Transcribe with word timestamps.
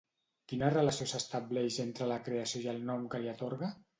Quina 0.51 0.69
relació 0.75 1.05
s'estableix 1.11 1.77
entre 1.85 2.09
la 2.13 2.19
creació 2.29 2.65
i 2.65 2.73
el 2.75 2.83
nom 2.91 3.07
que 3.13 3.23
li 3.27 3.33
atorga? 3.37 3.73